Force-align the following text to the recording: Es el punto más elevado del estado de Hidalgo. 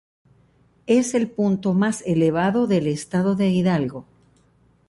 Es 0.87 1.13
el 1.13 1.29
punto 1.29 1.75
más 1.75 2.01
elevado 2.07 2.65
del 2.65 2.87
estado 2.87 3.35
de 3.35 3.49
Hidalgo. 3.51 4.07